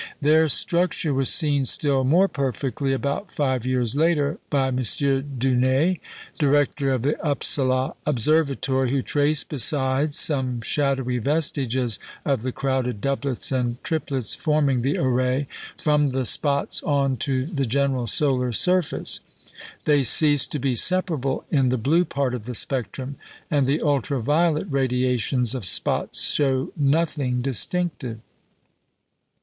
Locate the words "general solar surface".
17.67-19.19